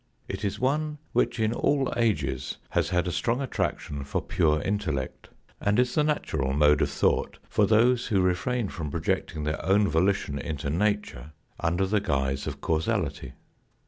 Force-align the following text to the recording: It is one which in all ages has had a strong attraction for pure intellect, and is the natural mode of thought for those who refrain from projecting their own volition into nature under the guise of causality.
It 0.27 0.43
is 0.43 0.59
one 0.59 0.97
which 1.13 1.39
in 1.39 1.53
all 1.53 1.93
ages 1.95 2.57
has 2.71 2.89
had 2.89 3.07
a 3.07 3.11
strong 3.11 3.39
attraction 3.39 4.03
for 4.03 4.19
pure 4.19 4.59
intellect, 4.59 5.29
and 5.61 5.77
is 5.77 5.93
the 5.93 6.03
natural 6.03 6.53
mode 6.53 6.81
of 6.81 6.89
thought 6.89 7.37
for 7.47 7.67
those 7.67 8.07
who 8.07 8.19
refrain 8.19 8.69
from 8.69 8.89
projecting 8.89 9.43
their 9.43 9.63
own 9.63 9.87
volition 9.87 10.39
into 10.39 10.71
nature 10.71 11.33
under 11.59 11.85
the 11.85 12.01
guise 12.01 12.47
of 12.47 12.61
causality. 12.61 13.33